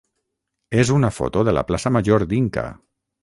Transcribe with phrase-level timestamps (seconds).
[0.83, 2.65] és una foto de la plaça major d'Inca.